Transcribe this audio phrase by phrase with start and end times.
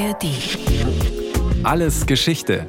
[0.00, 0.24] ARD.
[1.62, 2.66] Alles Geschichte.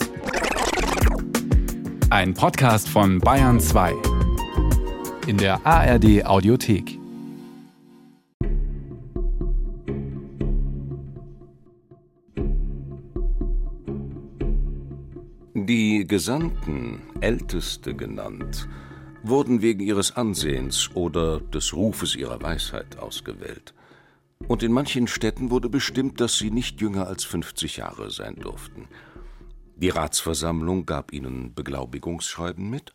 [2.09, 3.93] Ein Podcast von Bayern 2.
[5.27, 6.99] In der ARD Audiothek.
[15.53, 18.67] Die Gesandten, Älteste genannt,
[19.23, 23.73] wurden wegen ihres Ansehens oder des Rufes ihrer Weisheit ausgewählt.
[24.47, 28.87] Und in manchen Städten wurde bestimmt, dass sie nicht jünger als 50 Jahre sein durften.
[29.75, 32.93] Die Ratsversammlung gab ihnen Beglaubigungsschreiben mit,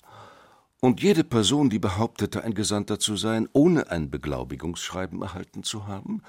[0.81, 6.23] und jede Person, die behauptete, ein Gesandter zu sein, ohne ein Beglaubigungsschreiben erhalten zu haben,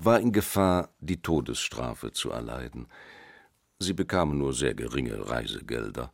[0.00, 2.86] war in Gefahr, die Todesstrafe zu erleiden.
[3.78, 6.12] Sie bekamen nur sehr geringe Reisegelder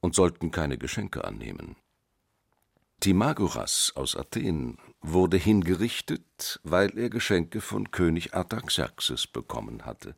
[0.00, 1.76] und sollten keine Geschenke annehmen.
[3.00, 10.16] Timagoras aus Athen wurde hingerichtet, weil er Geschenke von König Artaxerxes bekommen hatte.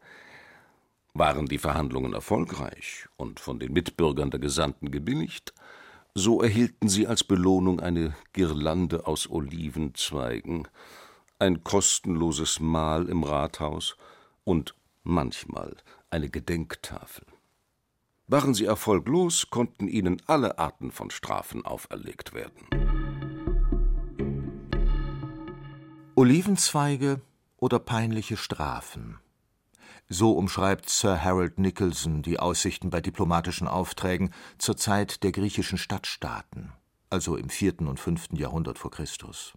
[1.12, 5.52] Waren die Verhandlungen erfolgreich und von den Mitbürgern der Gesandten gebilligt,
[6.14, 10.66] so erhielten sie als Belohnung eine Girlande aus Olivenzweigen,
[11.38, 13.98] ein kostenloses Mahl im Rathaus
[14.44, 15.76] und manchmal
[16.08, 17.26] eine Gedenktafel.
[18.30, 22.64] Waren sie erfolglos, konnten ihnen alle Arten von Strafen auferlegt werden.
[26.14, 27.22] Olivenzweige
[27.56, 29.18] oder peinliche Strafen.
[30.08, 36.70] So umschreibt Sir Harold Nicholson die Aussichten bei diplomatischen Aufträgen zur Zeit der griechischen Stadtstaaten,
[37.10, 39.54] also im vierten und fünften Jahrhundert vor Christus.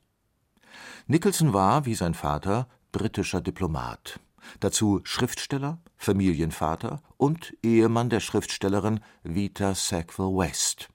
[1.05, 4.19] Nicholson war, wie sein Vater, britischer Diplomat
[4.59, 10.89] dazu Schriftsteller, Familienvater und Ehemann der Schriftstellerin Vita Sackville West.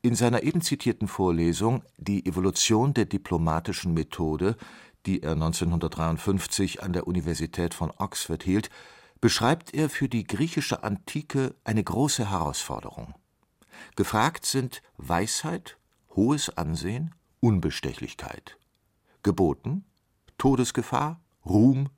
[0.00, 4.56] In seiner eben zitierten Vorlesung Die Evolution der diplomatischen Methode,
[5.06, 8.70] die er 1953 an der Universität von Oxford hielt,
[9.20, 13.14] beschreibt er für die griechische Antike eine große Herausforderung.
[13.96, 15.76] Gefragt sind Weisheit,
[16.14, 18.56] hohes Ansehen, Unbestechlichkeit.
[19.22, 19.84] Geboten
[20.38, 21.88] Todesgefahr, Ruhm,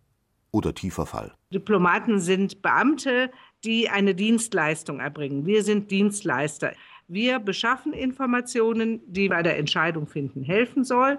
[0.52, 1.34] oder tiefer Fall.
[1.52, 3.30] Diplomaten sind Beamte,
[3.64, 5.46] die eine Dienstleistung erbringen.
[5.46, 6.72] Wir sind Dienstleister.
[7.08, 11.18] Wir beschaffen Informationen, die bei der Entscheidung finden helfen soll.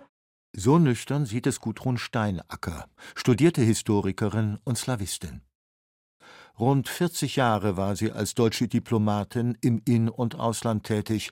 [0.54, 5.42] So nüchtern sieht es Gudrun Steinacker, studierte Historikerin und Slawistin.
[6.60, 11.32] Rund 40 Jahre war sie als deutsche Diplomatin im In- und Ausland tätig,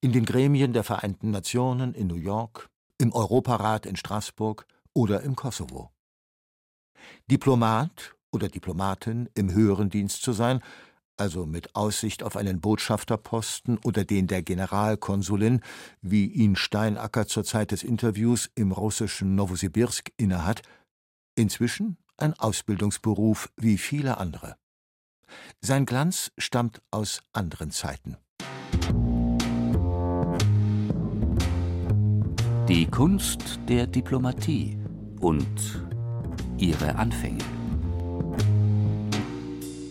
[0.00, 5.34] in den Gremien der Vereinten Nationen in New York, im Europarat in Straßburg oder im
[5.34, 5.90] Kosovo.
[7.30, 10.60] Diplomat oder Diplomatin im höheren Dienst zu sein,
[11.16, 15.62] also mit Aussicht auf einen Botschafterposten oder den der Generalkonsulin,
[16.00, 20.62] wie ihn Steinacker zur Zeit des Interviews im russischen Nowosibirsk innehat,
[21.34, 24.56] inzwischen ein Ausbildungsberuf wie viele andere.
[25.60, 28.16] Sein Glanz stammt aus anderen Zeiten.
[32.68, 34.78] Die Kunst der Diplomatie
[35.20, 35.87] und
[36.58, 37.44] ihre Anfänge.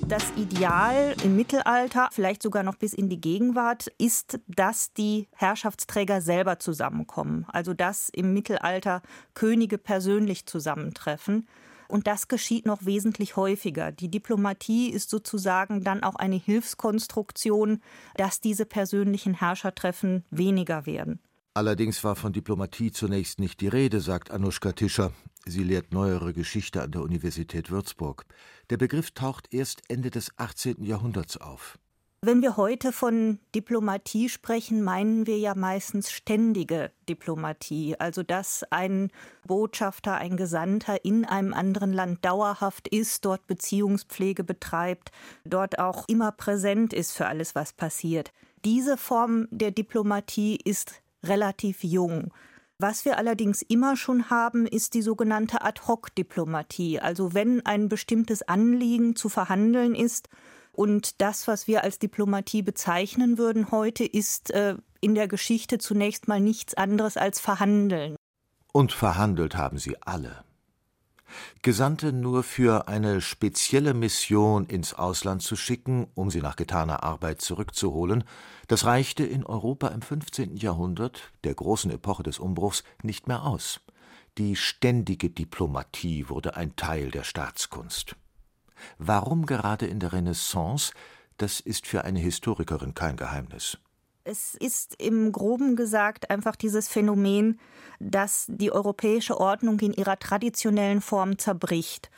[0.08, 6.22] Das Ideal im Mittelalter, vielleicht sogar noch bis in die Gegenwart, ist, dass die Herrschaftsträger
[6.22, 7.46] selber zusammenkommen.
[7.50, 9.02] Also dass im Mittelalter
[9.34, 11.46] Könige persönlich zusammentreffen.
[11.90, 13.92] Und das geschieht noch wesentlich häufiger.
[13.92, 17.82] Die Diplomatie ist sozusagen dann auch eine Hilfskonstruktion,
[18.16, 21.20] dass diese persönlichen Herrschertreffen weniger werden.
[21.54, 25.12] Allerdings war von Diplomatie zunächst nicht die Rede, sagt Anuschka Tischer.
[25.50, 28.26] Sie lehrt neuere Geschichte an der Universität Würzburg.
[28.70, 30.84] Der Begriff taucht erst Ende des 18.
[30.84, 31.80] Jahrhunderts auf.
[32.22, 39.12] Wenn wir heute von Diplomatie sprechen, meinen wir ja meistens ständige Diplomatie, also dass ein
[39.46, 45.12] Botschafter, ein Gesandter in einem anderen Land dauerhaft ist, dort Beziehungspflege betreibt,
[45.46, 48.34] dort auch immer präsent ist für alles, was passiert.
[48.66, 52.34] Diese Form der Diplomatie ist relativ jung.
[52.80, 57.00] Was wir allerdings immer schon haben, ist die sogenannte Ad-hoc-Diplomatie.
[57.00, 60.30] Also wenn ein bestimmtes Anliegen zu verhandeln ist
[60.74, 66.28] und das, was wir als Diplomatie bezeichnen würden heute, ist äh, in der Geschichte zunächst
[66.28, 68.16] mal nichts anderes als verhandeln.
[68.74, 70.44] Und verhandelt haben sie alle.
[71.62, 77.42] Gesandte nur für eine spezielle Mission ins Ausland zu schicken, um sie nach getaner Arbeit
[77.42, 78.24] zurückzuholen,
[78.68, 80.58] das reichte in Europa im 15.
[80.58, 83.82] Jahrhundert, der großen Epoche des Umbruchs, nicht mehr aus.
[84.38, 88.16] Die ständige Diplomatie wurde ein Teil der Staatskunst.
[89.00, 90.94] Warum gerade in der Renaissance,
[91.38, 93.78] das ist für eine Historikerin kein Geheimnis.
[94.30, 97.62] Es ist im groben gesagt einfach dieses Phänomen,
[98.02, 102.12] dass die europäische Ordnung in ihrer traditionellen Form zerbricht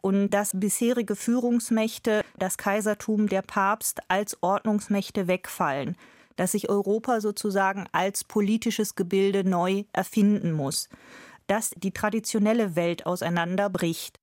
[0.00, 5.96] und dass bisherige Führungsmächte, das Kaisertum, der Papst als Ordnungsmächte wegfallen,
[6.36, 10.88] dass sich Europa sozusagen als politisches Gebilde neu erfinden muss,
[11.48, 14.20] dass die traditionelle Welt auseinanderbricht.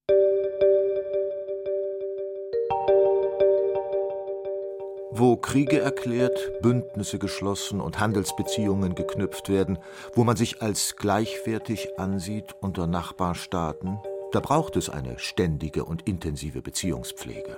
[5.16, 9.78] Wo Kriege erklärt, Bündnisse geschlossen und Handelsbeziehungen geknüpft werden,
[10.16, 14.00] wo man sich als gleichwertig ansieht unter Nachbarstaaten,
[14.32, 17.58] da braucht es eine ständige und intensive Beziehungspflege.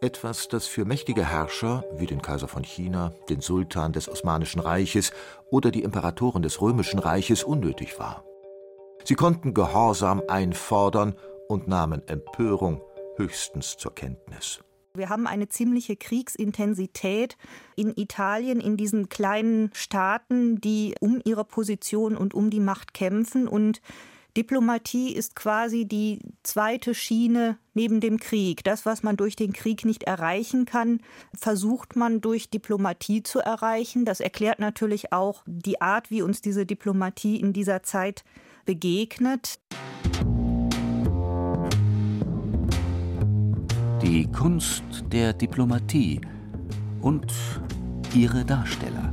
[0.00, 5.12] Etwas, das für mächtige Herrscher wie den Kaiser von China, den Sultan des Osmanischen Reiches
[5.50, 8.24] oder die Imperatoren des Römischen Reiches unnötig war.
[9.04, 11.14] Sie konnten Gehorsam einfordern
[11.46, 12.80] und nahmen Empörung
[13.16, 14.60] höchstens zur Kenntnis.
[14.94, 17.36] Wir haben eine ziemliche Kriegsintensität
[17.76, 23.46] in Italien, in diesen kleinen Staaten, die um ihre Position und um die Macht kämpfen.
[23.46, 23.80] Und
[24.36, 28.64] Diplomatie ist quasi die zweite Schiene neben dem Krieg.
[28.64, 31.00] Das, was man durch den Krieg nicht erreichen kann,
[31.38, 34.04] versucht man durch Diplomatie zu erreichen.
[34.04, 38.24] Das erklärt natürlich auch die Art, wie uns diese Diplomatie in dieser Zeit
[38.64, 39.60] begegnet.
[44.02, 44.82] Die Kunst
[45.12, 46.22] der Diplomatie
[47.02, 47.30] und
[48.14, 49.12] ihre Darsteller.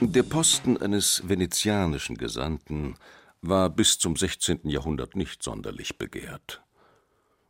[0.00, 2.96] Der Posten eines venezianischen Gesandten
[3.40, 4.68] war bis zum 16.
[4.68, 6.62] Jahrhundert nicht sonderlich begehrt.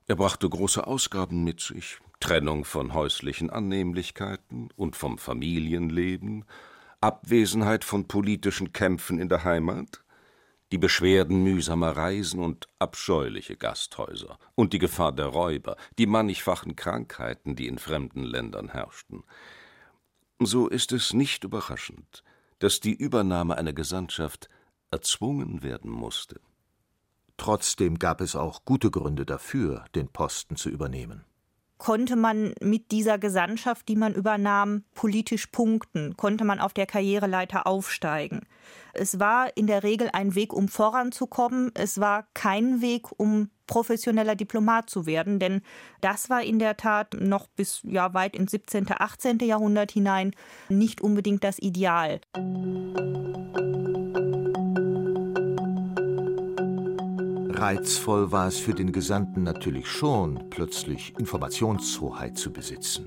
[0.07, 6.45] Er brachte große Ausgaben mit sich, Trennung von häuslichen Annehmlichkeiten und vom Familienleben,
[7.01, 10.05] Abwesenheit von politischen Kämpfen in der Heimat,
[10.73, 17.55] die Beschwerden mühsamer Reisen und abscheuliche Gasthäuser und die Gefahr der Räuber, die mannigfachen Krankheiten,
[17.55, 19.23] die in fremden Ländern herrschten.
[20.41, 22.25] So ist es nicht überraschend,
[22.59, 24.49] dass die Übernahme einer Gesandtschaft
[24.91, 26.41] erzwungen werden musste.
[27.37, 31.25] Trotzdem gab es auch gute Gründe dafür, den Posten zu übernehmen
[31.83, 37.67] konnte man mit dieser Gesandtschaft, die man übernahm, politisch punkten, konnte man auf der Karriereleiter
[37.67, 38.47] aufsteigen.
[38.93, 41.73] Es war in der Regel ein Weg, um voranzukommen.
[41.75, 45.61] Es war kein Weg, um professioneller Diplomat zu werden, denn
[46.01, 49.41] das war in der Tat noch bis ja weit ins 17., 18.
[49.41, 50.37] Jahrhundert hinein
[50.69, 52.21] nicht unbedingt das Ideal.
[57.63, 63.07] Reizvoll war es für den Gesandten natürlich schon, plötzlich Informationshoheit zu besitzen.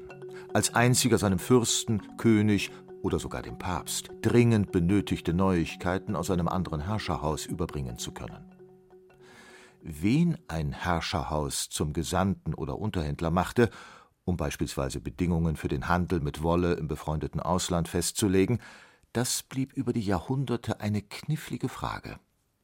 [0.53, 2.71] Als einziger seinem Fürsten, König
[3.01, 8.45] oder sogar dem Papst dringend benötigte Neuigkeiten aus einem anderen Herrscherhaus überbringen zu können.
[9.81, 13.69] Wen ein Herrscherhaus zum Gesandten oder Unterhändler machte,
[14.23, 18.61] um beispielsweise Bedingungen für den Handel mit Wolle im befreundeten Ausland festzulegen,
[19.11, 22.15] das blieb über die Jahrhunderte eine knifflige Frage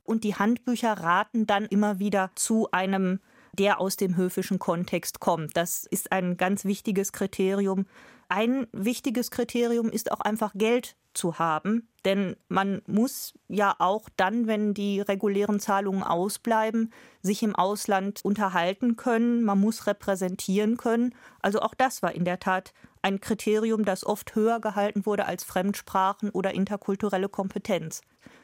[0.03, 3.19] und die Handbücher raten dann immer wieder zu einem
[3.53, 5.57] der aus dem höfischen Kontext kommt.
[5.57, 7.85] Das ist ein ganz wichtiges Kriterium.
[8.29, 14.47] Ein wichtiges Kriterium ist auch einfach Geld zu haben, denn man muss ja auch dann,
[14.47, 21.13] wenn die regulären Zahlungen ausbleiben, sich im Ausland unterhalten können, man muss repräsentieren können.
[21.41, 25.43] Also auch das war in der Tat ein Kriterium, das oft höher gehalten wurde als
[25.43, 28.01] Fremdsprachen oder interkulturelle Kompetenz.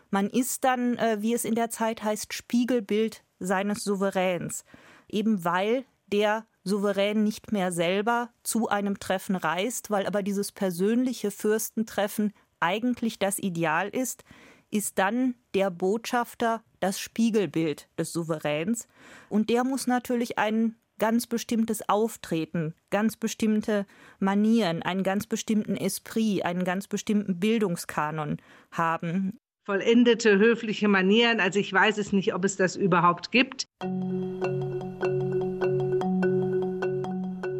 [0.09, 4.65] Man ist dann, äh, wie es in der Zeit heißt, Spiegelbild seines Souveräns,
[5.07, 11.31] eben weil der Souverän nicht mehr selber zu einem Treffen reist, weil aber dieses persönliche
[11.31, 14.23] Fürstentreffen eigentlich das Ideal ist,
[14.69, 18.87] ist dann der Botschafter das Spiegelbild des Souveräns.
[19.29, 23.85] Und der muss natürlich ein ganz bestimmtes Auftreten, ganz bestimmte
[24.19, 28.37] Manieren, einen ganz bestimmten Esprit, einen ganz bestimmten Bildungskanon
[28.71, 31.41] haben vollendete höfliche Manieren.
[31.41, 33.67] Also ich weiß es nicht, ob es das überhaupt gibt.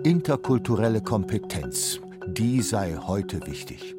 [0.06, 3.98] Interkulturelle Kompetenz, die sei heute wichtig.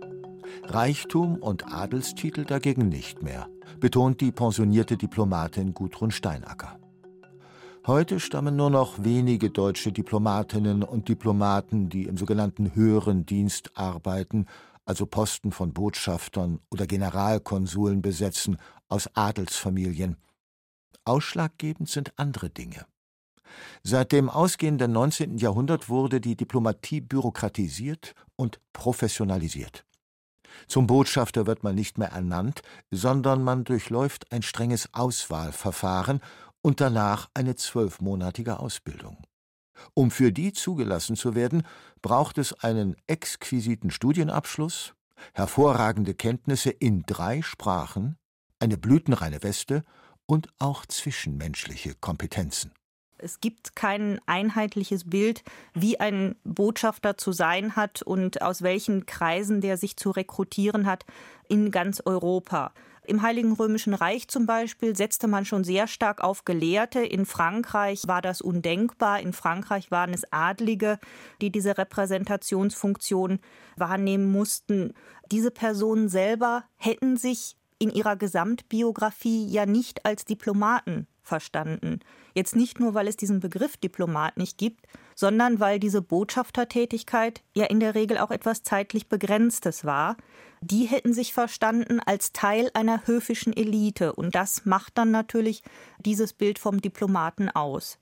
[0.64, 3.46] Reichtum und Adelstitel dagegen nicht mehr,
[3.78, 6.78] betont die pensionierte Diplomatin Gudrun Steinacker.
[7.86, 14.46] Heute stammen nur noch wenige deutsche Diplomatinnen und Diplomaten, die im sogenannten höheren Dienst arbeiten,
[14.88, 18.56] also Posten von Botschaftern oder Generalkonsuln besetzen,
[18.88, 20.16] aus Adelsfamilien.
[21.04, 22.86] Ausschlaggebend sind andere Dinge.
[23.82, 25.36] Seit dem ausgehenden 19.
[25.36, 29.84] Jahrhundert wurde die Diplomatie bürokratisiert und professionalisiert.
[30.68, 36.20] Zum Botschafter wird man nicht mehr ernannt, sondern man durchläuft ein strenges Auswahlverfahren
[36.62, 39.18] und danach eine zwölfmonatige Ausbildung.
[39.94, 41.62] Um für die zugelassen zu werden,
[42.02, 44.94] braucht es einen exquisiten Studienabschluss,
[45.34, 48.16] hervorragende Kenntnisse in drei Sprachen,
[48.60, 49.84] eine blütenreine Weste
[50.26, 52.72] und auch zwischenmenschliche Kompetenzen.
[53.20, 55.42] Es gibt kein einheitliches Bild,
[55.74, 61.04] wie ein Botschafter zu sein hat und aus welchen Kreisen der sich zu rekrutieren hat
[61.48, 62.72] in ganz Europa.
[63.08, 67.00] Im Heiligen Römischen Reich zum Beispiel setzte man schon sehr stark auf Gelehrte.
[67.00, 69.20] In Frankreich war das undenkbar.
[69.20, 70.98] In Frankreich waren es Adlige,
[71.40, 73.38] die diese Repräsentationsfunktion
[73.76, 74.92] wahrnehmen mussten.
[75.32, 82.00] Diese Personen selber hätten sich in ihrer Gesamtbiografie ja nicht als Diplomaten verstanden.
[82.34, 87.66] Jetzt nicht nur, weil es diesen Begriff Diplomat nicht gibt, sondern weil diese Botschaftertätigkeit ja
[87.66, 90.16] in der Regel auch etwas zeitlich Begrenztes war.
[90.60, 95.62] Die hätten sich verstanden als Teil einer höfischen Elite und das macht dann natürlich
[96.00, 97.98] dieses Bild vom Diplomaten aus.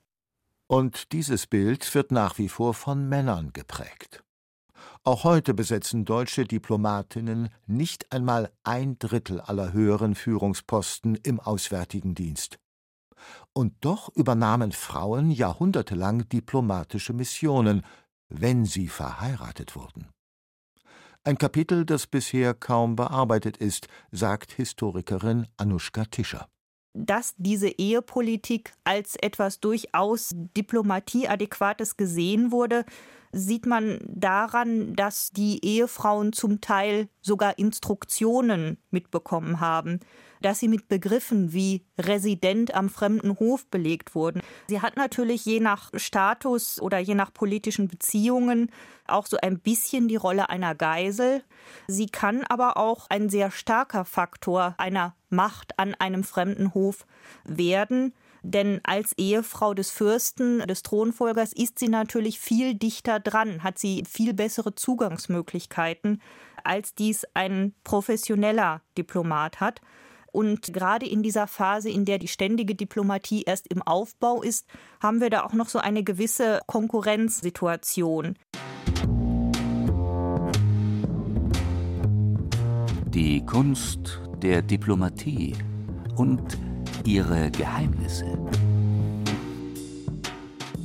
[0.67, 4.23] Und dieses Bild wird nach wie vor von Männern geprägt.
[5.03, 12.59] Auch heute besetzen deutsche Diplomatinnen nicht einmal ein Drittel aller höheren Führungsposten im Auswärtigen Dienst.
[13.57, 17.81] Und doch übernahmen Frauen jahrhundertelang diplomatische Missionen,
[18.29, 20.09] wenn sie verheiratet wurden.
[21.23, 26.47] Ein Kapitel, das bisher kaum bearbeitet ist, sagt Historikerin Anuschka Tischer
[26.99, 32.85] dass diese Ehepolitik als etwas durchaus diplomatieadäquates gesehen wurde,
[33.31, 39.99] sieht man daran, dass die Ehefrauen zum Teil sogar Instruktionen mitbekommen haben,
[40.41, 44.41] dass sie mit Begriffen wie Resident am fremden Hof belegt wurden.
[44.67, 48.71] Sie hat natürlich je nach Status oder je nach politischen Beziehungen
[49.07, 51.43] auch so ein bisschen die Rolle einer Geisel.
[51.87, 57.05] Sie kann aber auch ein sehr starker Faktor einer Macht an einem fremden Hof
[57.43, 58.13] werden.
[58.43, 64.03] Denn als Ehefrau des Fürsten, des Thronfolgers, ist sie natürlich viel dichter dran, hat sie
[64.09, 66.21] viel bessere Zugangsmöglichkeiten,
[66.63, 69.81] als dies ein professioneller Diplomat hat.
[70.31, 74.67] Und gerade in dieser Phase, in der die ständige Diplomatie erst im Aufbau ist,
[75.01, 78.37] haben wir da auch noch so eine gewisse Konkurrenzsituation.
[83.07, 85.55] Die Kunst der Diplomatie
[86.17, 86.66] und
[87.05, 88.37] ihre Geheimnisse.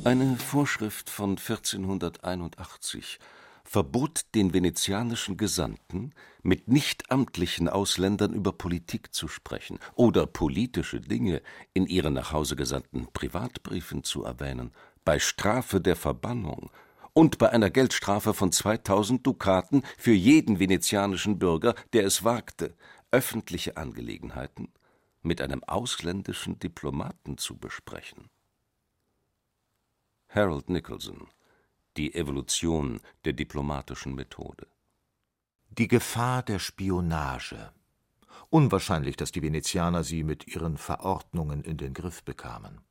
[0.03, 3.19] Eine Vorschrift von 1481
[3.63, 11.41] verbot den venezianischen Gesandten, mit nichtamtlichen Ausländern über Politik zu sprechen oder politische Dinge
[11.73, 14.71] in ihren nach Hause gesandten Privatbriefen zu erwähnen,
[15.05, 16.69] bei Strafe der Verbannung
[17.13, 22.75] und bei einer Geldstrafe von 2000 Dukaten für jeden venezianischen Bürger, der es wagte,
[23.11, 24.69] öffentliche Angelegenheiten
[25.23, 28.29] mit einem ausländischen Diplomaten zu besprechen.
[30.27, 31.27] Harold Nicholson
[31.97, 34.67] Die Evolution der diplomatischen Methode
[35.69, 37.71] Die Gefahr der Spionage
[38.49, 42.81] Unwahrscheinlich, dass die Venezianer sie mit ihren Verordnungen in den Griff bekamen.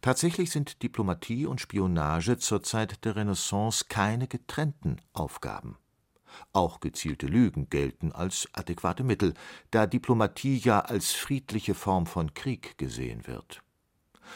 [0.00, 5.76] Tatsächlich sind Diplomatie und Spionage zur Zeit der Renaissance keine getrennten Aufgaben.
[6.52, 9.34] Auch gezielte Lügen gelten als adäquate Mittel,
[9.70, 13.62] da Diplomatie ja als friedliche Form von Krieg gesehen wird.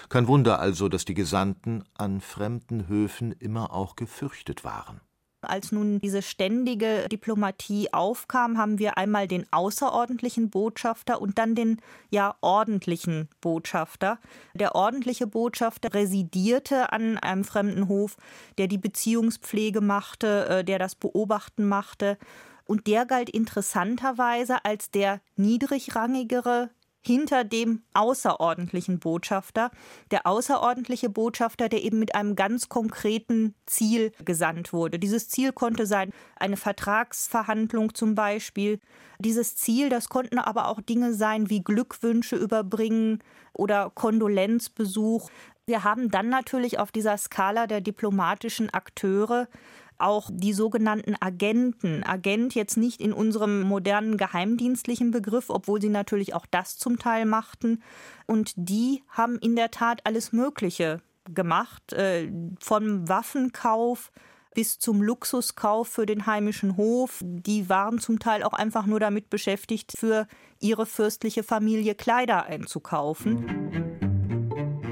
[0.08, 5.00] Kein Wunder also, dass die Gesandten an fremden Höfen immer auch gefürchtet waren
[5.44, 11.80] als nun diese ständige Diplomatie aufkam, haben wir einmal den außerordentlichen Botschafter und dann den
[12.10, 14.18] ja ordentlichen Botschafter.
[14.54, 18.16] Der ordentliche Botschafter residierte an einem fremden Hof,
[18.58, 22.18] der die Beziehungspflege machte, äh, der das Beobachten machte.
[22.66, 26.70] Und der galt interessanterweise als der niedrigrangigere
[27.06, 29.70] hinter dem außerordentlichen Botschafter.
[30.10, 34.98] Der außerordentliche Botschafter, der eben mit einem ganz konkreten Ziel gesandt wurde.
[34.98, 38.80] Dieses Ziel konnte sein eine Vertragsverhandlung zum Beispiel.
[39.18, 45.30] Dieses Ziel, das konnten aber auch Dinge sein wie Glückwünsche überbringen oder Kondolenzbesuch.
[45.66, 49.48] Wir haben dann natürlich auf dieser Skala der diplomatischen Akteure
[49.96, 52.02] auch die sogenannten Agenten.
[52.02, 57.24] Agent jetzt nicht in unserem modernen geheimdienstlichen Begriff, obwohl sie natürlich auch das zum Teil
[57.24, 57.82] machten.
[58.26, 61.00] Und die haben in der Tat alles Mögliche
[61.32, 62.30] gemacht, äh,
[62.60, 64.10] vom Waffenkauf
[64.54, 67.20] bis zum Luxuskauf für den heimischen Hof.
[67.22, 70.26] Die waren zum Teil auch einfach nur damit beschäftigt, für
[70.60, 73.93] ihre fürstliche Familie Kleider einzukaufen.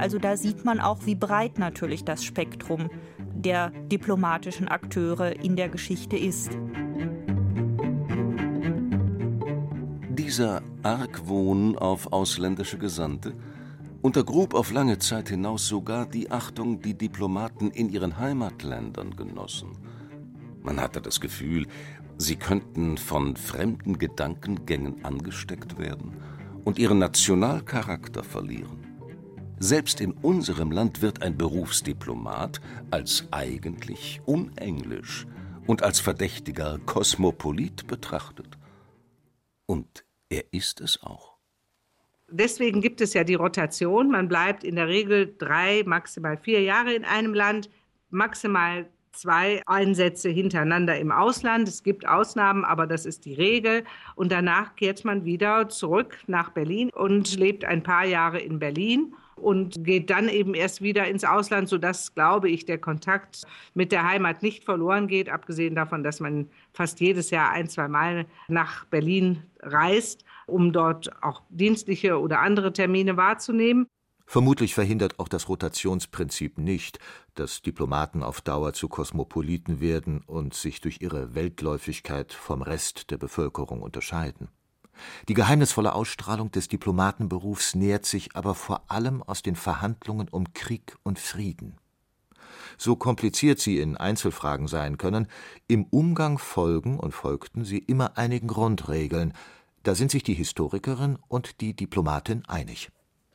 [0.03, 2.91] Also da sieht man auch, wie breit natürlich das Spektrum
[3.37, 6.51] der diplomatischen Akteure in der Geschichte ist.
[10.11, 13.35] Dieser Argwohn auf ausländische Gesandte
[14.03, 19.79] untergrub auf lange Zeit hinaus sogar die Achtung, die Diplomaten in ihren Heimatländern genossen.
[20.63, 21.69] Man hatte das Gefühl,
[22.19, 26.17] sie könnten von fremden Gedankengängen angesteckt werden
[26.65, 28.92] und ihren Nationalcharakter verlieren.
[29.59, 35.27] Selbst in unserem Land wird ein Berufsdiplomat als eigentlich unenglisch
[35.67, 38.59] und als verdächtiger Kosmopolit betrachtet.
[39.67, 41.37] Und er ist es auch.
[42.29, 44.11] Deswegen gibt es ja die Rotation.
[44.11, 47.69] Man bleibt in der Regel drei, maximal vier Jahre in einem Land,
[48.11, 51.69] maximal zwei Einsätze hintereinander im Ausland.
[51.69, 53.85] Es gibt Ausnahmen, aber das ist die Regel.
[54.15, 59.15] Und danach kehrt man wieder zurück nach Berlin und lebt ein paar Jahre in Berlin
[59.37, 63.43] und geht dann eben erst wieder ins Ausland, sodass, glaube ich, der Kontakt
[63.75, 67.89] mit der Heimat nicht verloren geht, abgesehen davon, dass man fast jedes Jahr ein, zwei
[67.89, 73.87] Mal nach Berlin reist, um dort auch dienstliche oder andere Termine wahrzunehmen.
[74.27, 76.99] Vermutlich verhindert auch das Rotationsprinzip nicht,
[77.35, 83.19] dass Diplomaten auf Dauer zu Kosmopoliten werden und sich durch ihre Weltläufigkeit vom Rest der
[83.19, 84.49] Bevölkerung unterscheiden.
[85.29, 90.97] Die geheimnisvolle Ausstrahlung des Diplomatenberufs nährt sich aber vor allem aus den Verhandlungen um Krieg
[91.03, 91.79] und Frieden.
[92.79, 95.29] So kompliziert sie in Einzelfragen sein können,
[95.69, 99.35] im Umgang folgen und folgten sie immer einigen Grundregeln,
[99.83, 102.91] da sind sich die Historikerin und die Diplomatin einig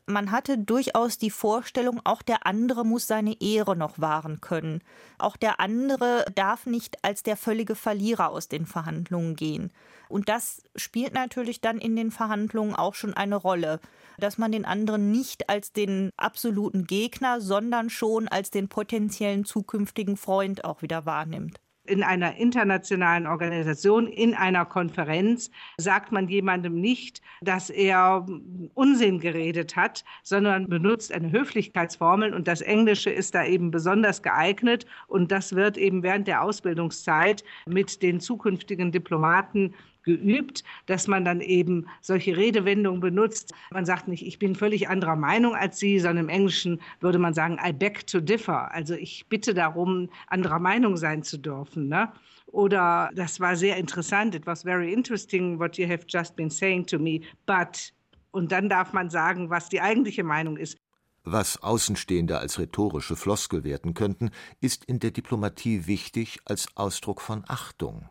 [0.08, 4.82] man hatte durchaus die Vorstellung, auch der andere muss seine Ehre noch wahren können.
[5.18, 9.72] Auch der andere darf nicht als der völlige Verlierer aus den Verhandlungen gehen.
[10.08, 13.82] Und das spielt natürlich dann in den Verhandlungen auch schon eine Rolle,
[14.18, 20.16] dass man den anderen nicht als den absoluten Gegner, sondern schon als den potenziellen zukünftigen
[20.16, 27.22] Freund auch wieder wahrnimmt in einer internationalen Organisation, in einer Konferenz, sagt man jemandem nicht,
[27.42, 28.26] dass er
[28.74, 34.86] Unsinn geredet hat, sondern benutzt eine Höflichkeitsformel und das Englische ist da eben besonders geeignet
[35.08, 39.74] und das wird eben während der Ausbildungszeit mit den zukünftigen Diplomaten
[40.08, 43.54] geübt, dass man dann eben solche Redewendungen benutzt.
[43.72, 47.34] Man sagt nicht, ich bin völlig anderer Meinung als Sie, sondern im Englischen würde man
[47.34, 48.72] sagen, I beg to differ.
[48.72, 51.90] Also ich bitte darum, anderer Meinung sein zu dürfen.
[51.90, 52.10] Ne?
[52.48, 56.86] Oder das war sehr interessant, it was very interesting what you have just been saying
[56.86, 57.94] to me, but
[58.32, 60.78] und dann darf man sagen, was die eigentliche Meinung ist.
[61.24, 64.30] Was Außenstehende als rhetorische Floskel werten könnten,
[64.62, 68.10] ist in der Diplomatie wichtig als Ausdruck von Achtung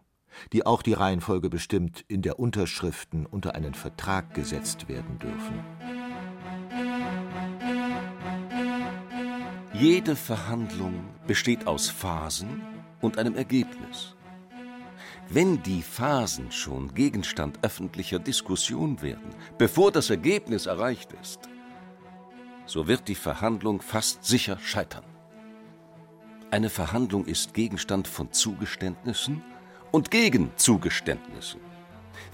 [0.52, 5.64] die auch die Reihenfolge bestimmt, in der Unterschriften unter einen Vertrag gesetzt werden dürfen.
[9.72, 12.62] Jede Verhandlung besteht aus Phasen
[13.02, 14.14] und einem Ergebnis.
[15.28, 21.40] Wenn die Phasen schon Gegenstand öffentlicher Diskussion werden, bevor das Ergebnis erreicht ist,
[22.64, 25.04] so wird die Verhandlung fast sicher scheitern.
[26.50, 29.42] Eine Verhandlung ist Gegenstand von Zugeständnissen
[29.96, 31.58] und gegen Zugeständnissen.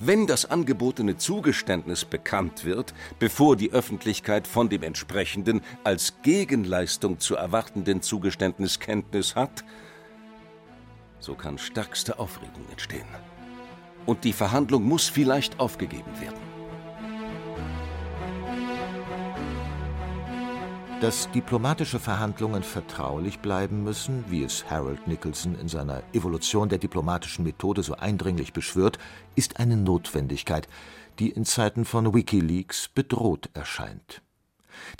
[0.00, 7.36] Wenn das angebotene Zugeständnis bekannt wird, bevor die Öffentlichkeit von dem entsprechenden als Gegenleistung zu
[7.36, 9.62] erwartenden Zugeständnis Kenntnis hat,
[11.20, 13.06] so kann stärkste Aufregung entstehen.
[14.06, 16.51] Und die Verhandlung muss vielleicht aufgegeben werden.
[21.02, 27.44] Dass diplomatische Verhandlungen vertraulich bleiben müssen, wie es Harold Nicholson in seiner Evolution der diplomatischen
[27.44, 29.00] Methode so eindringlich beschwört,
[29.34, 30.68] ist eine Notwendigkeit,
[31.18, 34.22] die in Zeiten von Wikileaks bedroht erscheint.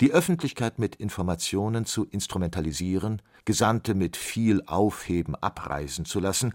[0.01, 6.53] Die Öffentlichkeit mit Informationen zu instrumentalisieren, Gesandte mit viel Aufheben abreisen zu lassen,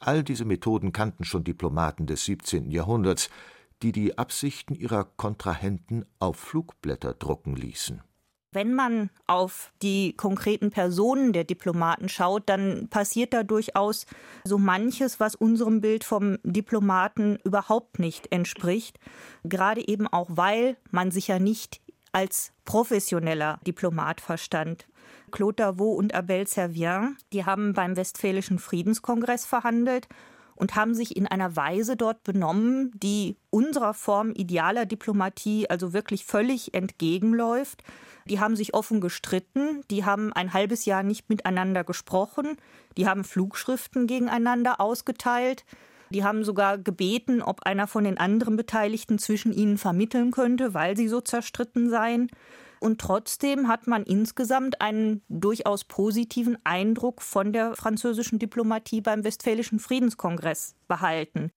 [0.00, 2.72] all diese Methoden kannten schon Diplomaten des 17.
[2.72, 3.30] Jahrhunderts,
[3.80, 8.02] die die Absichten ihrer Kontrahenten auf Flugblätter drucken ließen.
[8.50, 14.06] Wenn man auf die konkreten Personen der Diplomaten schaut, dann passiert da durchaus
[14.44, 18.98] so manches, was unserem Bild vom Diplomaten überhaupt nicht entspricht.
[19.44, 21.82] Gerade eben auch, weil man sich ja nicht
[22.12, 24.88] als professioneller Diplomat verstand.
[25.30, 30.08] Claude Davot und Abel Servien, die haben beim Westfälischen Friedenskongress verhandelt
[30.58, 36.24] und haben sich in einer Weise dort benommen, die unserer Form idealer Diplomatie also wirklich
[36.24, 37.82] völlig entgegenläuft.
[38.28, 42.56] Die haben sich offen gestritten, die haben ein halbes Jahr nicht miteinander gesprochen,
[42.96, 45.64] die haben Flugschriften gegeneinander ausgeteilt,
[46.10, 50.96] die haben sogar gebeten, ob einer von den anderen Beteiligten zwischen ihnen vermitteln könnte, weil
[50.96, 52.28] sie so zerstritten seien.
[52.80, 59.80] Und trotzdem hat man insgesamt einen durchaus positiven Eindruck von der französischen Diplomatie beim Westfälischen
[59.80, 61.50] Friedenskongress behalten.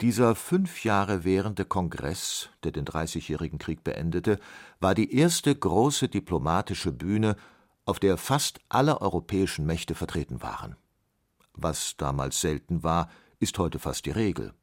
[0.00, 4.38] Dieser fünf Jahre währende Kongress, der den Dreißigjährigen Krieg beendete,
[4.80, 7.36] war die erste große diplomatische Bühne,
[7.84, 10.76] auf der fast alle europäischen Mächte vertreten waren.
[11.52, 13.10] Was damals selten war,
[13.40, 14.54] ist heute fast die Regel.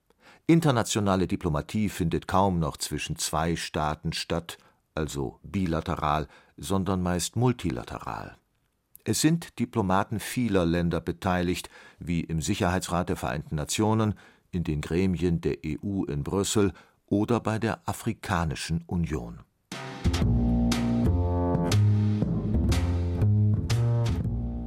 [0.47, 4.57] Internationale Diplomatie findet kaum noch zwischen zwei Staaten statt,
[4.95, 8.37] also bilateral, sondern meist multilateral.
[9.03, 11.69] Es sind Diplomaten vieler Länder beteiligt,
[11.99, 14.15] wie im Sicherheitsrat der Vereinten Nationen,
[14.57, 16.73] in den Gremien der EU in Brüssel
[17.05, 19.39] oder bei der Afrikanischen Union.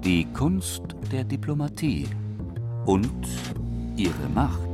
[0.05, 2.09] Die Kunst der Diplomatie
[2.87, 3.27] und
[3.97, 4.71] ihre Macht.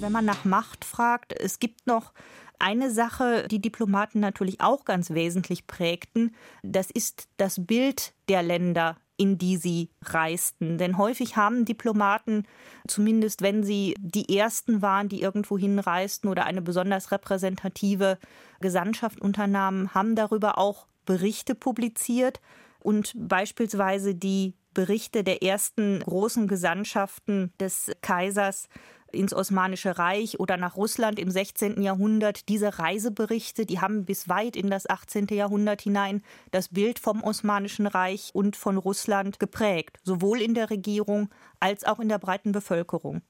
[0.00, 2.12] Wenn man nach Macht fragt, es gibt noch
[2.58, 8.96] eine Sache, die Diplomaten natürlich auch ganz wesentlich prägten, das ist das Bild der Länder,
[9.18, 10.78] in die sie reisten.
[10.78, 12.44] Denn häufig haben Diplomaten,
[12.86, 18.18] zumindest wenn sie die ersten waren, die irgendwo hinreisten oder eine besonders repräsentative
[18.60, 22.40] Gesandtschaft unternahmen, haben darüber auch Berichte publiziert
[22.80, 28.68] und beispielsweise die Berichte der ersten großen Gesandtschaften des Kaisers
[29.12, 31.82] ins Osmanische Reich oder nach Russland im 16.
[31.82, 32.48] Jahrhundert.
[32.48, 35.26] Diese Reiseberichte, die haben bis weit in das 18.
[35.30, 41.28] Jahrhundert hinein das Bild vom Osmanischen Reich und von Russland geprägt, sowohl in der Regierung
[41.60, 43.22] als auch in der breiten Bevölkerung.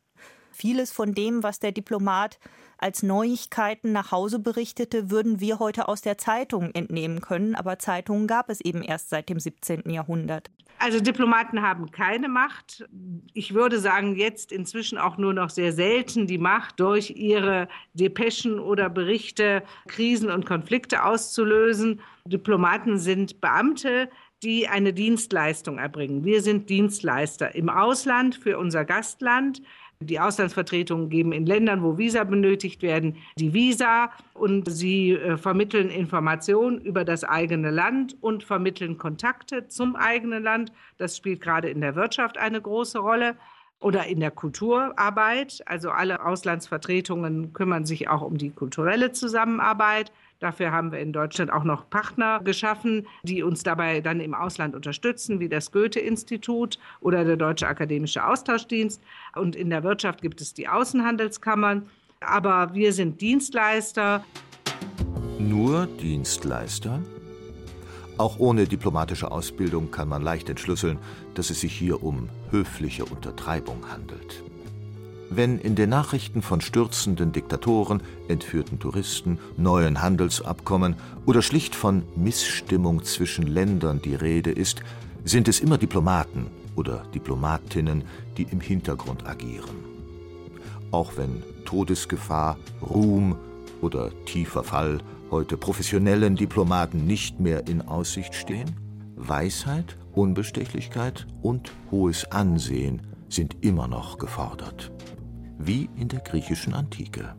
[0.58, 2.40] Vieles von dem, was der Diplomat
[2.78, 8.26] als Neuigkeiten nach Hause berichtete, würden wir heute aus der Zeitung entnehmen können, aber Zeitungen
[8.26, 9.88] gab es eben erst seit dem 17.
[9.88, 10.50] Jahrhundert.
[10.80, 12.88] Also Diplomaten haben keine Macht.
[13.34, 18.58] Ich würde sagen, jetzt inzwischen auch nur noch sehr selten die Macht, durch ihre Depeschen
[18.58, 22.00] oder Berichte Krisen und Konflikte auszulösen.
[22.24, 24.10] Diplomaten sind Beamte,
[24.42, 26.24] die eine Dienstleistung erbringen.
[26.24, 29.62] Wir sind Dienstleister im Ausland für unser Gastland.
[30.00, 35.90] Die Auslandsvertretungen geben in Ländern, wo Visa benötigt werden, die Visa und sie äh, vermitteln
[35.90, 40.72] Informationen über das eigene Land und vermitteln Kontakte zum eigenen Land.
[40.98, 43.34] Das spielt gerade in der Wirtschaft eine große Rolle
[43.80, 45.62] oder in der Kulturarbeit.
[45.66, 50.12] Also alle Auslandsvertretungen kümmern sich auch um die kulturelle Zusammenarbeit.
[50.40, 54.76] Dafür haben wir in Deutschland auch noch Partner geschaffen, die uns dabei dann im Ausland
[54.76, 59.02] unterstützen, wie das Goethe-Institut oder der Deutsche Akademische Austauschdienst.
[59.34, 61.88] Und in der Wirtschaft gibt es die Außenhandelskammern.
[62.20, 64.24] Aber wir sind Dienstleister.
[65.38, 67.00] Nur Dienstleister?
[68.18, 70.98] Auch ohne diplomatische Ausbildung kann man leicht entschlüsseln,
[71.34, 74.42] dass es sich hier um höfliche Untertreibung handelt.
[75.30, 83.04] Wenn in den Nachrichten von stürzenden Diktatoren, entführten Touristen, neuen Handelsabkommen oder schlicht von Missstimmung
[83.04, 84.82] zwischen Ländern die Rede ist,
[85.24, 88.02] sind es immer Diplomaten oder Diplomatinnen,
[88.36, 89.84] die im Hintergrund agieren.
[90.90, 93.36] Auch wenn Todesgefahr, Ruhm
[93.80, 94.98] oder tiefer Fall
[95.30, 98.76] heute professionellen Diplomaten nicht mehr in Aussicht stehen,
[99.16, 104.92] Weisheit, Unbestechlichkeit und hohes Ansehen sind immer noch gefordert
[105.58, 107.34] wie in der griechischen Antike.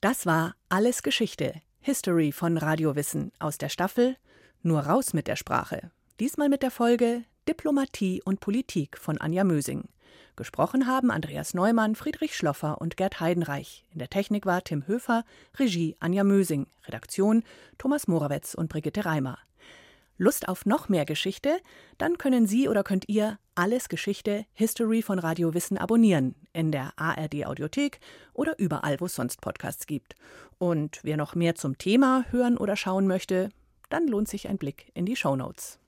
[0.00, 4.16] Das war Alles Geschichte, History von Radiowissen aus der Staffel
[4.62, 5.90] Nur raus mit der Sprache.
[6.20, 9.84] Diesmal mit der Folge Diplomatie und Politik von Anja Mösing.
[10.34, 13.84] Gesprochen haben Andreas Neumann, Friedrich Schloffer und Gerd Heidenreich.
[13.92, 15.24] In der Technik war Tim Höfer,
[15.60, 17.44] Regie Anja Mösing, Redaktion
[17.78, 19.38] Thomas Morawetz und Brigitte Reimer.
[20.16, 21.60] Lust auf noch mehr Geschichte?
[21.98, 26.94] Dann können Sie oder könnt ihr alles Geschichte History von Radio Wissen abonnieren in der
[26.96, 28.00] ARD Audiothek
[28.34, 30.16] oder überall, wo es sonst Podcasts gibt.
[30.58, 33.50] Und wer noch mehr zum Thema hören oder schauen möchte,
[33.88, 35.78] dann lohnt sich ein Blick in die Show Notes.